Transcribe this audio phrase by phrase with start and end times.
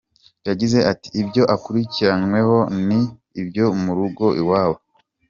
[0.47, 2.57] Yagize ati “Ibyo akurikiranweho
[2.87, 3.01] ni
[3.41, 4.77] ibyo mu rugo iwabo.